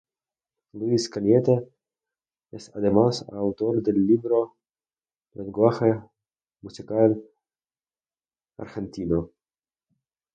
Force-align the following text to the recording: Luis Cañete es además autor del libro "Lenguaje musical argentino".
Luis 0.73 1.09
Cañete 1.09 1.69
es 2.51 2.75
además 2.75 3.23
autor 3.31 3.83
del 3.83 4.07
libro 4.07 4.57
"Lenguaje 5.35 6.01
musical 6.63 7.21
argentino". 8.57 9.29